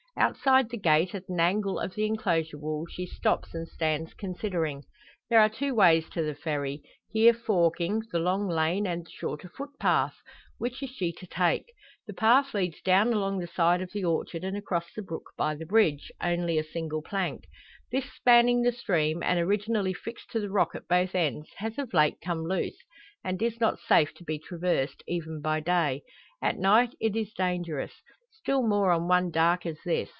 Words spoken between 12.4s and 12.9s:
leads